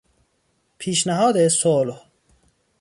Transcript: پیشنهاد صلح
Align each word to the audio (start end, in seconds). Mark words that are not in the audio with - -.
پیشنهاد 0.77 1.47
صلح 1.47 2.01